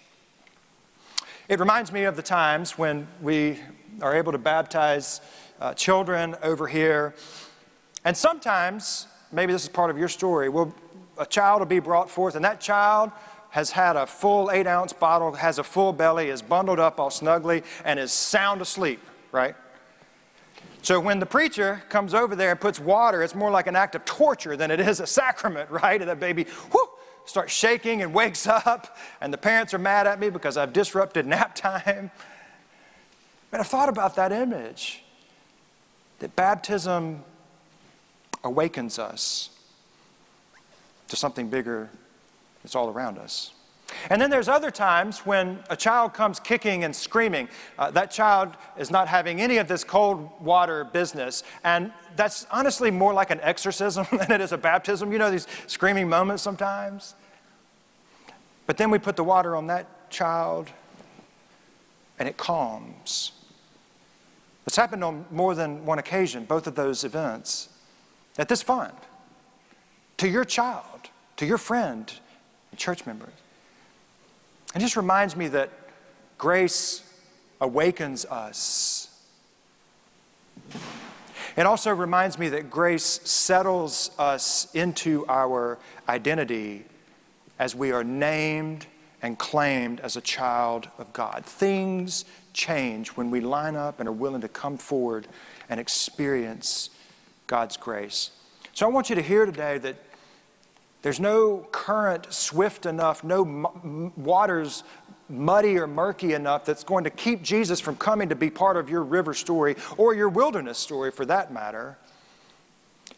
It 1.48 1.60
reminds 1.60 1.92
me 1.92 2.04
of 2.04 2.16
the 2.16 2.22
times 2.22 2.76
when 2.76 3.06
we 3.20 3.60
are 4.00 4.16
able 4.16 4.32
to 4.32 4.38
baptize 4.38 5.20
uh, 5.60 5.74
children 5.74 6.34
over 6.42 6.66
here. 6.66 7.14
And 8.04 8.16
sometimes, 8.16 9.06
maybe 9.30 9.52
this 9.52 9.62
is 9.62 9.68
part 9.68 9.90
of 9.90 9.98
your 9.98 10.08
story, 10.08 10.48
will 10.48 10.74
a 11.18 11.26
child 11.26 11.60
will 11.60 11.66
be 11.66 11.78
brought 11.78 12.10
forth, 12.10 12.34
and 12.34 12.44
that 12.44 12.60
child 12.60 13.12
has 13.52 13.70
had 13.70 13.96
a 13.96 14.06
full 14.06 14.50
eight 14.50 14.66
ounce 14.66 14.94
bottle, 14.94 15.34
has 15.34 15.58
a 15.58 15.64
full 15.64 15.92
belly, 15.92 16.30
is 16.30 16.40
bundled 16.40 16.80
up 16.80 16.98
all 16.98 17.10
snugly, 17.10 17.62
and 17.84 17.98
is 17.98 18.10
sound 18.10 18.62
asleep, 18.62 18.98
right? 19.30 19.54
So 20.80 20.98
when 20.98 21.20
the 21.20 21.26
preacher 21.26 21.82
comes 21.90 22.14
over 22.14 22.34
there 22.34 22.50
and 22.50 22.58
puts 22.58 22.80
water, 22.80 23.22
it's 23.22 23.34
more 23.34 23.50
like 23.50 23.66
an 23.66 23.76
act 23.76 23.94
of 23.94 24.06
torture 24.06 24.56
than 24.56 24.70
it 24.70 24.80
is 24.80 25.00
a 25.00 25.06
sacrament, 25.20 25.70
right? 25.70 26.00
And 26.00 26.08
that 26.08 26.18
baby, 26.18 26.46
whoo, 26.72 26.88
starts 27.26 27.52
shaking 27.52 28.00
and 28.00 28.14
wakes 28.14 28.46
up, 28.46 28.96
and 29.20 29.30
the 29.30 29.38
parents 29.38 29.74
are 29.74 29.78
mad 29.78 30.06
at 30.06 30.18
me 30.18 30.30
because 30.30 30.56
I've 30.56 30.72
disrupted 30.72 31.26
nap 31.26 31.54
time. 31.54 32.10
But 33.50 33.60
I've 33.60 33.66
thought 33.66 33.90
about 33.90 34.16
that 34.16 34.32
image 34.32 35.04
that 36.20 36.34
baptism 36.36 37.22
awakens 38.42 38.98
us 38.98 39.50
to 41.08 41.16
something 41.16 41.50
bigger 41.50 41.90
it's 42.64 42.74
all 42.74 42.88
around 42.88 43.18
us. 43.18 43.52
And 44.10 44.20
then 44.20 44.30
there's 44.30 44.48
other 44.48 44.70
times 44.70 45.20
when 45.20 45.58
a 45.70 45.76
child 45.76 46.14
comes 46.14 46.40
kicking 46.40 46.84
and 46.84 46.94
screaming. 46.94 47.48
Uh, 47.78 47.90
that 47.90 48.10
child 48.10 48.56
is 48.78 48.90
not 48.90 49.08
having 49.08 49.40
any 49.40 49.58
of 49.58 49.68
this 49.68 49.84
cold 49.84 50.30
water 50.40 50.84
business. 50.84 51.42
And 51.64 51.92
that's 52.16 52.46
honestly 52.50 52.90
more 52.90 53.12
like 53.12 53.30
an 53.30 53.40
exorcism 53.42 54.06
than 54.12 54.32
it 54.32 54.40
is 54.40 54.52
a 54.52 54.58
baptism. 54.58 55.12
You 55.12 55.18
know, 55.18 55.30
these 55.30 55.46
screaming 55.66 56.08
moments 56.08 56.42
sometimes. 56.42 57.14
But 58.66 58.76
then 58.76 58.90
we 58.90 58.98
put 58.98 59.16
the 59.16 59.24
water 59.24 59.56
on 59.56 59.66
that 59.66 60.10
child 60.10 60.70
and 62.18 62.28
it 62.28 62.36
calms. 62.36 63.32
It's 64.66 64.76
happened 64.76 65.02
on 65.02 65.26
more 65.30 65.54
than 65.54 65.84
one 65.84 65.98
occasion, 65.98 66.44
both 66.44 66.66
of 66.66 66.76
those 66.76 67.02
events, 67.02 67.68
at 68.38 68.48
this 68.48 68.62
fund, 68.62 68.92
to 70.18 70.28
your 70.28 70.44
child, 70.44 71.10
to 71.36 71.46
your 71.46 71.58
friend, 71.58 72.12
church 72.76 73.06
members. 73.06 73.32
It 74.74 74.78
just 74.78 74.96
reminds 74.96 75.36
me 75.36 75.48
that 75.48 75.70
grace 76.38 77.02
awakens 77.60 78.24
us. 78.24 79.08
It 81.56 81.66
also 81.66 81.94
reminds 81.94 82.38
me 82.38 82.48
that 82.50 82.70
grace 82.70 83.20
settles 83.24 84.10
us 84.18 84.68
into 84.74 85.26
our 85.28 85.78
identity 86.08 86.84
as 87.58 87.74
we 87.74 87.92
are 87.92 88.02
named 88.02 88.86
and 89.20 89.38
claimed 89.38 90.00
as 90.00 90.16
a 90.16 90.20
child 90.20 90.88
of 90.98 91.12
God. 91.12 91.44
Things 91.44 92.24
change 92.54 93.10
when 93.10 93.30
we 93.30 93.40
line 93.40 93.76
up 93.76 94.00
and 94.00 94.08
are 94.08 94.12
willing 94.12 94.40
to 94.40 94.48
come 94.48 94.78
forward 94.78 95.26
and 95.68 95.78
experience 95.78 96.90
God's 97.46 97.76
grace. 97.76 98.30
So 98.72 98.86
I 98.86 98.88
want 98.90 99.10
you 99.10 99.16
to 99.16 99.22
hear 99.22 99.44
today 99.44 99.78
that 99.78 99.96
there's 101.02 101.20
no 101.20 101.66
current 101.72 102.32
swift 102.32 102.86
enough, 102.86 103.24
no 103.24 104.12
waters 104.16 104.84
muddy 105.28 105.76
or 105.78 105.86
murky 105.86 106.34
enough 106.34 106.64
that's 106.64 106.84
going 106.84 107.04
to 107.04 107.10
keep 107.10 107.42
Jesus 107.42 107.80
from 107.80 107.96
coming 107.96 108.28
to 108.28 108.36
be 108.36 108.50
part 108.50 108.76
of 108.76 108.88
your 108.88 109.02
river 109.02 109.34
story 109.34 109.76
or 109.96 110.14
your 110.14 110.28
wilderness 110.28 110.78
story 110.78 111.10
for 111.10 111.24
that 111.26 111.52
matter. 111.52 111.98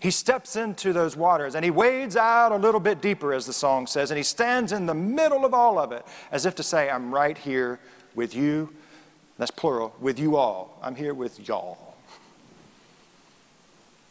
He 0.00 0.10
steps 0.10 0.56
into 0.56 0.92
those 0.92 1.16
waters 1.16 1.54
and 1.54 1.64
he 1.64 1.70
wades 1.70 2.16
out 2.16 2.52
a 2.52 2.56
little 2.56 2.80
bit 2.80 3.00
deeper, 3.00 3.32
as 3.32 3.46
the 3.46 3.52
song 3.52 3.86
says, 3.86 4.10
and 4.10 4.18
he 4.18 4.24
stands 4.24 4.72
in 4.72 4.86
the 4.86 4.94
middle 4.94 5.44
of 5.44 5.54
all 5.54 5.78
of 5.78 5.92
it 5.92 6.04
as 6.30 6.46
if 6.46 6.54
to 6.56 6.62
say, 6.62 6.88
I'm 6.90 7.12
right 7.12 7.36
here 7.36 7.80
with 8.14 8.34
you. 8.34 8.72
That's 9.38 9.50
plural, 9.50 9.94
with 10.00 10.18
you 10.18 10.36
all. 10.36 10.78
I'm 10.82 10.94
here 10.94 11.14
with 11.14 11.48
y'all. 11.48 11.96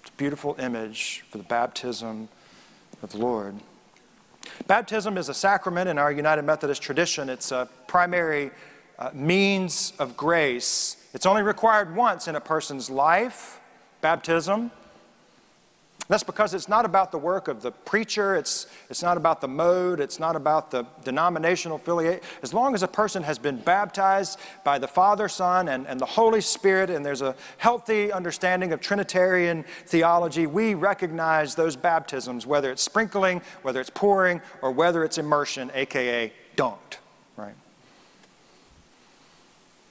It's 0.01 0.10
a 0.10 0.13
beautiful 0.13 0.56
image 0.60 1.24
for 1.30 1.38
the 1.38 1.44
baptism 1.46 2.27
of 3.03 3.12
the 3.12 3.17
Lord. 3.17 3.55
Baptism 4.65 5.17
is 5.17 5.29
a 5.29 5.33
sacrament 5.33 5.89
in 5.89 5.98
our 5.98 6.12
United 6.12 6.43
Methodist 6.43 6.81
tradition. 6.81 7.29
It's 7.29 7.51
a 7.51 7.67
primary 7.88 8.51
uh, 8.98 9.12
means 9.13 9.93
of 10.00 10.15
grace. 10.15 10.98
It's 11.13 11.25
only 11.25 11.43
required 11.43 11.95
once 11.95 12.27
in 12.27 12.36
a 12.36 12.41
person's 12.41 12.89
life, 12.89 13.60
baptism. 14.01 14.72
That's 16.13 16.22
because 16.22 16.53
it's 16.53 16.70
not 16.70 16.86
about 16.86 17.12
the 17.12 17.17
work 17.17 17.48
of 17.48 17.63
the 17.63 17.72
preacher, 17.72 18.36
it's, 18.36 18.67
it's 18.88 19.01
not 19.01 19.17
about 19.17 19.41
the 19.41 19.48
mode, 19.48 20.00
it's 20.00 20.20
not 20.20 20.36
about 20.36 20.70
the 20.70 20.86
denominational 21.03 21.77
affiliate. 21.77 22.24
As 22.43 22.53
long 22.53 22.75
as 22.75 22.84
a 22.84 22.88
person 22.88 23.24
has 23.24 23.39
been 23.39 23.58
baptized 23.58 24.39
by 24.63 24.77
the 24.77 24.88
Father, 24.88 25.27
Son, 25.27 25.67
and, 25.70 25.88
and 25.88 26.00
the 26.00 26.05
Holy 26.05 26.39
Spirit, 26.39 26.91
and 26.91 27.03
there's 27.03 27.24
a 27.24 27.36
healthy 27.58 28.12
understanding 28.12 28.74
of 28.74 28.79
Trinitarian 28.79 29.65
theology, 29.88 30.46
we 30.46 30.75
recognize 30.75 31.55
those 31.55 31.75
baptisms, 31.75 32.46
whether 32.46 32.72
it's 32.72 32.84
sprinkling, 32.84 33.41
whether 33.63 33.82
it's 33.82 33.89
pouring, 33.89 34.39
or 34.62 34.70
whether 34.70 35.03
it's 35.03 35.17
immersion, 35.17 35.72
aka 35.74 36.32
don't, 36.55 37.00
right? 37.38 37.55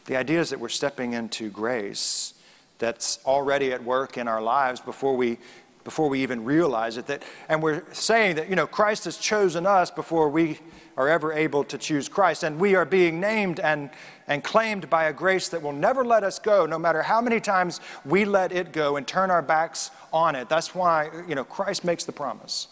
The 0.05 0.15
idea 0.15 0.41
is 0.41 0.51
that 0.51 0.61
we're 0.61 0.69
stepping 0.69 1.15
into 1.15 1.51
grace 1.51 2.35
that's 2.79 3.19
already 3.27 3.73
at 3.73 3.83
work 3.83 4.17
in 4.17 4.29
our 4.29 4.41
lives 4.41 4.81
before 4.81 5.17
we 5.17 5.39
before 5.85 6.09
we 6.09 6.23
even 6.23 6.45
realize 6.45 6.97
it. 6.97 7.07
That, 7.07 7.23
and 7.49 7.63
we're 7.63 7.85
saying 7.93 8.37
that, 8.37 8.49
you 8.49 8.57
know, 8.57 8.67
Christ 8.67 9.05
has 9.05 9.17
chosen 9.17 9.67
us 9.67 9.91
before 9.91 10.29
we 10.29 10.59
are 10.97 11.09
ever 11.09 11.33
able 11.33 11.65
to 11.65 11.79
choose 11.79 12.09
Christ. 12.09 12.43
And 12.43 12.59
we 12.59 12.75
are 12.75 12.85
being 12.85 13.21
named 13.21 13.61
and, 13.61 13.91
and 14.27 14.45
claimed 14.45 14.91
by 14.91 15.05
a 15.05 15.13
grace 15.13 15.49
that 15.49 15.63
will 15.63 15.73
never 15.73 16.05
let 16.05 16.23
us 16.25 16.39
go, 16.39 16.67
no 16.67 16.79
matter 16.79 17.03
how 17.03 17.21
many 17.21 17.41
times 17.41 17.81
we 18.05 18.25
let 18.25 18.53
it 18.53 18.73
go 18.73 18.97
and 18.97 19.07
turn 19.07 19.31
our 19.31 19.43
backs 19.43 19.91
on 20.13 20.37
it. 20.37 20.49
That's 20.49 20.75
why, 20.75 21.11
you 21.27 21.35
know, 21.35 21.45
Christ 21.45 21.85
makes 21.85 22.05
the 22.05 22.13
promise. 22.13 22.69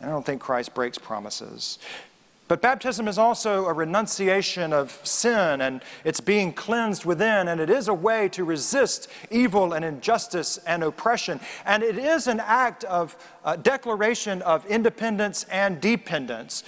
And 0.00 0.10
I 0.10 0.12
don't 0.12 0.24
think 0.24 0.40
Christ 0.40 0.74
breaks 0.74 0.98
promises. 0.98 1.78
But 2.48 2.62
baptism 2.62 3.08
is 3.08 3.18
also 3.18 3.66
a 3.66 3.72
renunciation 3.72 4.72
of 4.72 5.00
sin 5.02 5.60
and 5.60 5.82
it's 6.04 6.20
being 6.20 6.52
cleansed 6.52 7.04
within, 7.04 7.48
and 7.48 7.60
it 7.60 7.68
is 7.68 7.88
a 7.88 7.94
way 7.94 8.28
to 8.30 8.44
resist 8.44 9.08
evil 9.32 9.72
and 9.72 9.84
injustice 9.84 10.58
and 10.58 10.84
oppression. 10.84 11.40
And 11.64 11.82
it 11.82 11.98
is 11.98 12.28
an 12.28 12.38
act 12.38 12.84
of 12.84 13.16
uh, 13.44 13.56
declaration 13.56 14.42
of 14.42 14.64
independence 14.66 15.44
and 15.50 15.80
dependence. 15.80 16.62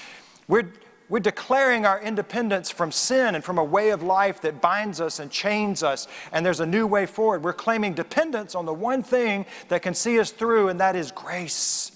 We're, 0.48 0.72
we're 1.08 1.20
declaring 1.20 1.86
our 1.86 2.00
independence 2.02 2.72
from 2.72 2.90
sin 2.90 3.36
and 3.36 3.44
from 3.44 3.58
a 3.58 3.64
way 3.64 3.90
of 3.90 4.02
life 4.02 4.40
that 4.40 4.60
binds 4.60 5.00
us 5.00 5.20
and 5.20 5.30
chains 5.30 5.84
us, 5.84 6.08
and 6.32 6.44
there's 6.44 6.60
a 6.60 6.66
new 6.66 6.88
way 6.88 7.06
forward. 7.06 7.44
We're 7.44 7.52
claiming 7.52 7.94
dependence 7.94 8.56
on 8.56 8.66
the 8.66 8.74
one 8.74 9.04
thing 9.04 9.46
that 9.68 9.82
can 9.82 9.94
see 9.94 10.18
us 10.18 10.32
through, 10.32 10.70
and 10.70 10.80
that 10.80 10.96
is 10.96 11.12
grace. 11.12 11.92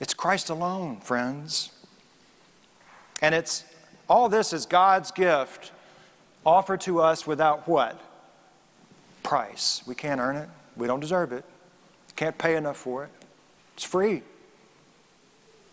It's 0.00 0.14
Christ 0.14 0.50
alone, 0.50 0.98
friends. 0.98 1.70
And 3.22 3.34
it's 3.34 3.64
all 4.08 4.28
this 4.28 4.52
is 4.52 4.66
God's 4.66 5.12
gift 5.12 5.72
offered 6.44 6.80
to 6.82 7.00
us 7.00 7.26
without 7.26 7.66
what? 7.68 7.98
Price. 9.22 9.82
We 9.86 9.94
can't 9.94 10.20
earn 10.20 10.36
it. 10.36 10.48
We 10.76 10.88
don't 10.88 11.00
deserve 11.00 11.32
it. 11.32 11.44
Can't 12.16 12.36
pay 12.36 12.56
enough 12.56 12.76
for 12.76 13.04
it. 13.04 13.10
It's 13.74 13.84
free. 13.84 14.22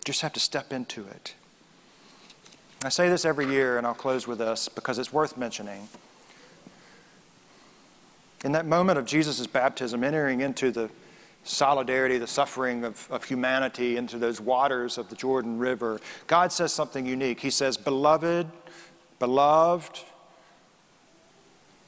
Just 0.05 0.21
have 0.21 0.33
to 0.33 0.39
step 0.39 0.71
into 0.71 1.05
it. 1.07 1.33
I 2.83 2.89
say 2.89 3.09
this 3.09 3.25
every 3.25 3.47
year, 3.47 3.77
and 3.77 3.85
I'll 3.85 3.93
close 3.93 4.25
with 4.25 4.37
this 4.37 4.69
because 4.69 4.99
it's 4.99 5.11
worth 5.11 5.35
mentioning. 5.35 5.89
In 8.45 8.53
that 8.53 8.65
moment 8.65 8.97
of 8.97 9.05
Jesus' 9.05 9.45
baptism, 9.47 10.03
entering 10.03 10.39
into 10.39 10.71
the 10.71 10.89
solidarity, 11.43 12.17
the 12.17 12.27
suffering 12.27 12.83
of, 12.83 13.07
of 13.09 13.23
humanity 13.23 13.97
into 13.97 14.17
those 14.17 14.39
waters 14.39 14.97
of 14.97 15.09
the 15.09 15.15
Jordan 15.15 15.57
River, 15.57 15.99
God 16.27 16.51
says 16.51 16.73
something 16.73 17.05
unique. 17.05 17.39
He 17.39 17.49
says, 17.49 17.77
Beloved, 17.77 18.47
beloved, 19.19 19.99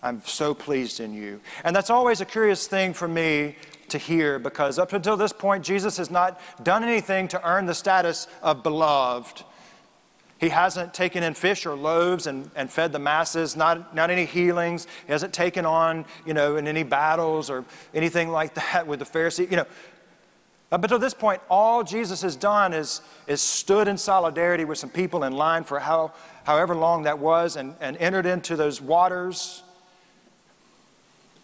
I'm 0.03 0.21
so 0.25 0.53
pleased 0.53 0.99
in 0.99 1.13
you. 1.13 1.41
And 1.63 1.75
that's 1.75 1.89
always 1.89 2.21
a 2.21 2.25
curious 2.25 2.67
thing 2.67 2.93
for 2.93 3.07
me 3.07 3.55
to 3.89 3.97
hear 3.97 4.39
because 4.39 4.79
up 4.79 4.93
until 4.93 5.15
this 5.15 5.33
point, 5.33 5.63
Jesus 5.63 5.97
has 5.97 6.09
not 6.09 6.39
done 6.63 6.83
anything 6.83 7.27
to 7.29 7.47
earn 7.47 7.65
the 7.65 7.75
status 7.75 8.27
of 8.41 8.63
beloved. 8.63 9.43
He 10.41 10.49
hasn't 10.49 10.95
taken 10.95 11.21
in 11.21 11.35
fish 11.35 11.67
or 11.67 11.75
loaves 11.75 12.25
and, 12.25 12.49
and 12.55 12.67
fed 12.67 12.91
the 12.91 12.99
masses, 12.99 13.55
not, 13.55 13.93
not 13.93 14.09
any 14.09 14.25
healings. 14.25 14.87
He 15.05 15.11
hasn't 15.11 15.33
taken 15.33 15.67
on, 15.67 16.03
you 16.25 16.33
know, 16.33 16.55
in 16.55 16.67
any 16.67 16.81
battles 16.81 17.51
or 17.51 17.63
anything 17.93 18.29
like 18.29 18.53
that 18.71 18.87
with 18.87 18.97
the 18.97 19.05
Pharisees. 19.05 19.51
You 19.51 19.57
know, 19.57 19.67
up 20.71 20.83
until 20.83 20.97
this 20.97 21.13
point, 21.13 21.43
all 21.47 21.83
Jesus 21.83 22.23
has 22.23 22.35
done 22.35 22.73
is, 22.73 23.01
is 23.27 23.39
stood 23.39 23.87
in 23.87 23.99
solidarity 23.99 24.65
with 24.65 24.79
some 24.79 24.89
people 24.89 25.25
in 25.25 25.33
line 25.33 25.63
for 25.63 25.79
how, 25.79 26.11
however 26.43 26.75
long 26.75 27.03
that 27.03 27.19
was 27.19 27.55
and, 27.55 27.75
and 27.79 27.95
entered 27.97 28.25
into 28.25 28.55
those 28.55 28.81
waters. 28.81 29.61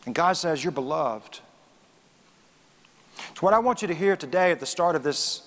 And 0.08 0.16
God 0.16 0.38
says, 0.38 0.64
You're 0.64 0.72
beloved. 0.72 1.42
So, 3.36 3.42
what 3.42 3.54
I 3.54 3.60
want 3.60 3.84
you 3.84 3.88
to 3.90 3.94
hear 3.94 4.16
today 4.16 4.52
at 4.52 4.60
the 4.60 4.66
start 4.66 4.96
of 4.96 5.04
this, 5.04 5.44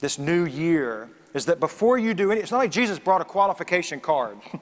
this 0.00 0.18
new 0.18 0.46
year 0.46 1.10
is 1.34 1.46
that 1.46 1.60
before 1.60 1.98
you 1.98 2.14
do 2.14 2.30
any, 2.30 2.40
it's 2.40 2.50
not 2.50 2.58
like 2.58 2.70
Jesus 2.70 2.98
brought 2.98 3.20
a 3.20 3.24
qualification 3.24 4.00
card. 4.00 4.36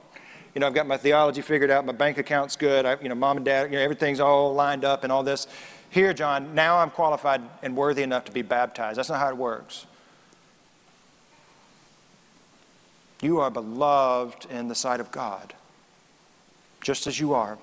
you 0.55 0.61
know, 0.61 0.67
I've 0.67 0.73
got 0.73 0.87
my 0.87 0.97
theology 0.97 1.41
figured 1.41 1.69
out, 1.69 1.85
my 1.85 1.93
bank 1.93 2.17
account's 2.17 2.55
good, 2.55 2.85
I, 2.85 2.97
you 3.01 3.09
know, 3.09 3.15
mom 3.15 3.37
and 3.37 3.45
dad, 3.45 3.71
you 3.71 3.77
know, 3.77 3.83
everything's 3.83 4.19
all 4.19 4.53
lined 4.53 4.85
up 4.85 5.03
and 5.03 5.11
all 5.11 5.23
this. 5.23 5.47
Here, 5.89 6.13
John, 6.13 6.55
now 6.55 6.77
I'm 6.77 6.89
qualified 6.89 7.41
and 7.61 7.75
worthy 7.75 8.03
enough 8.03 8.25
to 8.25 8.31
be 8.31 8.41
baptized. 8.41 8.97
That's 8.97 9.09
not 9.09 9.19
how 9.19 9.29
it 9.29 9.37
works. 9.37 9.85
You 13.21 13.39
are 13.39 13.51
beloved 13.51 14.47
in 14.49 14.67
the 14.67 14.75
sight 14.75 14.99
of 14.99 15.11
God, 15.11 15.53
just 16.81 17.05
as 17.05 17.19
you 17.19 17.33
are. 17.33 17.57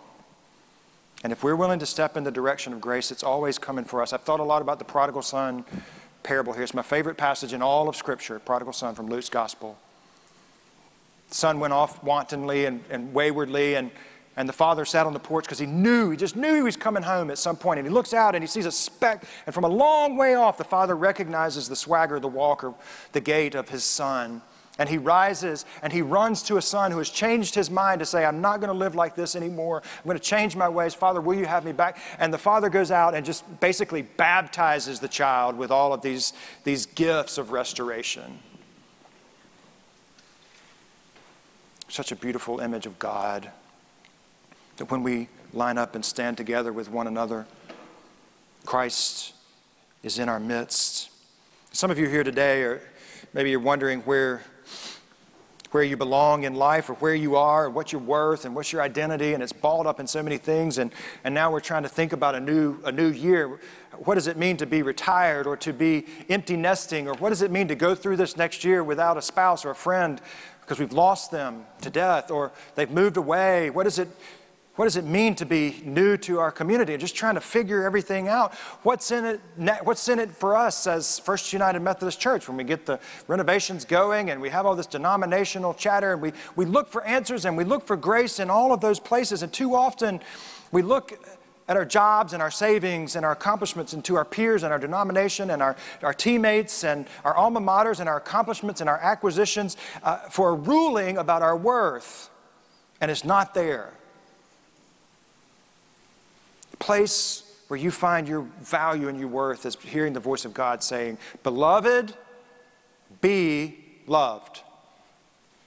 And 1.25 1.33
if 1.33 1.43
we're 1.43 1.57
willing 1.57 1.81
to 1.81 1.87
step 1.87 2.17
in 2.17 2.23
the 2.23 2.31
direction 2.31 2.73
of 2.73 2.81
grace, 2.81 3.11
it's 3.11 3.25
always 3.25 3.59
coming 3.59 3.85
for 3.85 4.03
us. 4.03 4.13
I've 4.13 4.23
thought 4.23 4.39
a 4.39 4.45
lot 4.45 4.63
about 4.63 4.79
the 4.79 4.85
prodigal 4.85 5.23
son 5.23 5.65
parable 6.23 6.53
here. 6.53 6.63
It's 6.63 6.75
my 6.75 6.83
favorite 6.83 7.17
passage 7.17 7.53
in 7.53 7.63
all 7.63 7.89
of 7.89 7.97
Scripture, 7.97 8.39
prodigal 8.39 8.73
son 8.73 8.95
from 8.95 9.09
Luke's 9.09 9.29
gospel. 9.29 9.79
The 11.29 11.35
son 11.35 11.61
went 11.61 11.73
off 11.73 12.03
wantonly 12.03 12.65
and, 12.65 12.83
and 12.91 13.13
waywardly, 13.13 13.75
and, 13.75 13.91
and 14.37 14.49
the 14.49 14.53
father 14.53 14.85
sat 14.85 15.07
on 15.07 15.13
the 15.13 15.19
porch 15.19 15.45
because 15.45 15.59
he 15.59 15.67
knew, 15.67 16.11
he 16.11 16.17
just 16.17 16.37
knew 16.37 16.55
he 16.55 16.63
was 16.63 16.77
coming 16.77 17.03
home 17.03 17.31
at 17.31 17.39
some 17.39 17.57
point. 17.57 17.79
And 17.79 17.87
he 17.87 17.93
looks 17.93 18.15
out 18.15 18.35
and 18.35 18.43
he 18.43 18.49
sees 18.49 18.67
a 18.67 18.73
speck, 18.73 19.25
and 19.47 19.55
from 19.55 19.65
a 19.65 19.69
long 19.69 20.17
way 20.17 20.35
off, 20.35 20.59
the 20.59 20.65
father 20.65 20.97
recognizes 20.97 21.69
the 21.69 21.77
swagger, 21.77 22.19
the 22.19 22.29
walk, 22.29 22.65
or 22.65 22.75
the 23.13 23.21
gait 23.21 23.55
of 23.55 23.69
his 23.69 23.85
son. 23.85 24.43
And 24.79 24.89
he 24.89 24.97
rises 24.97 25.65
and 25.83 25.93
he 25.93 26.03
runs 26.03 26.43
to 26.45 26.57
a 26.57 26.63
son 26.63 26.93
who 26.93 26.99
has 26.99 27.11
changed 27.11 27.55
his 27.55 27.69
mind 27.69 27.99
to 27.99 28.07
say, 28.07 28.25
I'm 28.25 28.41
not 28.41 28.61
going 28.61 28.73
to 28.73 28.79
live 28.79 28.95
like 28.95 29.17
this 29.17 29.35
anymore. 29.35 29.83
I'm 29.85 30.05
going 30.05 30.17
to 30.17 30.23
change 30.23 30.55
my 30.55 30.69
ways. 30.69 30.95
Father, 30.95 31.21
will 31.21 31.35
you 31.35 31.47
have 31.47 31.65
me 31.65 31.73
back? 31.73 31.99
And 32.21 32.33
the 32.33 32.39
father 32.39 32.71
goes 32.71 32.93
out 32.93 33.15
and 33.15 33.27
just 33.27 33.61
basically 33.61 34.03
baptizes 34.03 35.01
the 35.01 35.09
child 35.09 35.57
with 35.57 35.73
all 35.73 35.93
of 35.93 36.01
these, 36.01 36.33
these 36.63 36.87
gifts 36.87 37.39
of 37.39 37.51
restoration. 37.51 38.39
Such 41.89 42.13
a 42.13 42.17
beautiful 42.17 42.61
image 42.61 42.87
of 42.87 42.99
God 42.99 43.51
that 44.77 44.91
when 44.91 45.03
we 45.03 45.29
line 45.53 45.77
up 45.77 45.95
and 45.97 46.05
stand 46.05 46.37
together 46.37 46.73
with 46.73 46.89
one 46.91 47.09
another, 47.09 47.47
Christ 48.65 49.33
is 50.03 50.19
in 50.19 50.29
our 50.29 50.39
midst. 50.39 51.11
Some 51.73 51.91
of 51.91 51.99
you 51.99 52.09
here 52.09 52.23
today 52.23 52.63
are 52.63 52.81
maybe 53.33 53.51
you're 53.51 53.59
wondering 53.59 54.01
where 54.03 54.43
where 55.71 55.83
you 55.83 55.97
belong 55.97 56.45
in 56.45 56.55
life 56.55 56.89
or 56.89 56.95
where 56.95 57.15
you 57.15 57.37
are 57.37 57.67
and 57.67 57.75
what 57.75 57.93
you're 57.93 58.01
worth 58.01 58.45
and 58.45 58.55
what's 58.55 58.73
your 58.73 58.81
identity 58.81 59.35
and 59.35 59.43
it's 59.43 59.53
balled 59.53 59.87
up 59.87 60.01
in 60.01 60.07
so 60.07 60.23
many 60.23 60.39
things 60.39 60.79
and, 60.79 60.93
and 61.25 61.35
now 61.35 61.51
we're 61.51 61.61
trying 61.61 61.83
to 61.83 61.89
think 61.89 62.13
about 62.13 62.35
a 62.35 62.41
new, 62.41 62.79
a 62.85 62.93
new 62.93 63.09
year. 63.09 63.61
What 64.05 64.15
does 64.15 64.27
it 64.27 64.37
mean 64.37 64.57
to 64.59 64.67
be 64.67 64.83
retired 64.83 65.47
or 65.47 65.57
to 65.59 65.73
be 65.73 66.07
empty 66.29 66.57
nesting 66.57 67.09
or 67.09 67.15
what 67.15 67.31
does 67.31 67.43
it 67.43 67.51
mean 67.51 67.69
to 67.69 67.75
go 67.75 67.95
through 67.95 68.17
this 68.17 68.37
next 68.37 68.65
year 68.65 68.83
without 68.83 69.17
a 69.17 69.23
spouse 69.23 69.65
or 69.65 69.71
a 69.71 69.75
friend 69.75 70.21
because 70.61 70.79
we've 70.79 70.93
lost 70.93 71.31
them 71.31 71.65
to 71.81 71.91
death 71.91 72.31
or 72.31 72.53
they've 72.75 72.91
moved 72.91 73.17
away? 73.17 73.71
What 73.71 73.85
does 73.85 73.99
it 73.99 74.09
what 74.79 74.85
does 74.85 74.95
it 74.95 75.05
mean 75.05 75.35
to 75.35 75.45
be 75.45 75.83
new 75.85 76.17
to 76.19 76.39
our 76.39 76.53
community? 76.53 76.95
And 76.95 77.01
just 77.01 77.17
trying 77.17 77.35
to 77.35 77.41
figure 77.41 77.83
everything 77.83 78.29
out. 78.29 78.55
What's 78.85 79.11
in 79.11 79.25
it, 79.25 79.41
what's 79.83 80.09
in 80.09 80.21
it 80.21 80.31
for 80.31 80.55
us 80.55 80.87
as 80.87 81.19
First 81.19 81.53
United 81.53 81.81
Methodist 81.81 82.21
Church 82.21 82.47
when 82.47 82.57
we 82.57 82.63
get 82.63 82.87
the 82.87 83.01
renovations 83.27 83.85
going 83.85 84.31
and 84.31 84.41
we 84.41 84.51
have 84.51 84.67
all 84.67 84.77
this 84.77 84.87
denominational 84.87 85.75
chatter 85.75 86.13
and 86.13 86.23
we, 86.23 86.33
we 86.55 86.65
look 86.65 86.87
for 86.87 87.03
answers 87.03 87.45
and 87.45 87.57
we 87.57 87.65
look 87.65 87.85
for 87.85 87.97
grace 87.97 88.39
in 88.39 88.51
all 88.51 88.73
of 88.73 88.81
those 88.81 89.01
places. 89.01 89.43
And 89.43 89.53
too 89.53 89.75
often 89.75 90.21
we 90.71 90.83
look 90.83 91.13
at 91.67 91.77
our 91.77 91.85
jobs 91.85 92.33
and 92.33 92.41
our 92.41 92.53
savings 92.53 93.17
and 93.17 93.27
our 93.27 93.33
accomplishments 93.33 93.95
and 93.95 94.05
to 94.05 94.15
our 94.15 94.25
peers 94.25 94.63
and 94.63 94.73
our 94.73 94.79
denomination 94.79 95.51
and 95.51 95.61
our, 95.61 95.75
our 96.05 96.15
teammates 96.15 96.85
and 96.85 97.09
our 97.25 97.37
alma 97.37 97.61
maters 97.61 97.99
and 97.99 98.09
our 98.09 98.19
accomplishments 98.19 98.81
and 98.81 98.89
our 98.89 98.99
acquisitions 98.99 99.77
uh, 100.05 100.19
for 100.31 100.51
a 100.51 100.55
ruling 100.55 101.19
about 101.19 101.43
our 101.43 101.57
worth. 101.57 102.31
And 103.01 103.11
it's 103.11 103.25
not 103.25 103.55
there 103.55 103.93
place 106.79 107.43
where 107.69 107.79
you 107.79 107.91
find 107.91 108.27
your 108.27 108.43
value 108.61 109.09
and 109.09 109.19
your 109.19 109.29
worth 109.29 109.67
is 109.67 109.77
hearing 109.77 110.13
the 110.13 110.21
voice 110.21 110.45
of 110.45 110.55
God 110.55 110.83
saying, 110.83 111.19
Beloved, 111.43 112.15
be 113.21 113.79
loved 114.07 114.63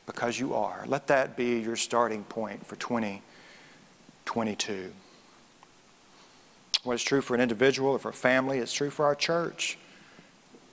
because 0.05 0.39
you 0.39 0.53
are. 0.53 0.83
Let 0.87 1.07
that 1.07 1.37
be 1.37 1.59
your 1.59 1.75
starting 1.75 2.23
point 2.23 2.65
for 2.65 2.75
2022. 2.77 4.91
What 6.83 6.93
is 6.93 7.03
true 7.03 7.21
for 7.21 7.35
an 7.35 7.41
individual 7.41 7.91
or 7.91 7.99
for 7.99 8.09
a 8.09 8.13
family, 8.13 8.57
it's 8.57 8.73
true 8.73 8.89
for 8.89 9.05
our 9.05 9.15
church. 9.15 9.77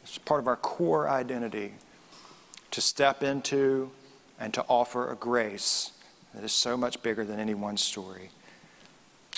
It's 0.03 0.17
part 0.17 0.41
of 0.41 0.49
our 0.49 0.57
core 0.57 1.09
identity 1.09 1.75
to 2.71 2.81
step 2.81 3.23
into 3.23 3.91
and 4.41 4.55
to 4.55 4.65
offer 4.69 5.11
a 5.11 5.17
grace 5.17 5.91
that 6.35 6.45
is 6.45 6.53
so 6.53 6.77
much 6.77 7.03
bigger 7.03 7.25
than 7.25 7.39
any 7.39 7.55
one 7.55 7.77
story. 7.77 8.31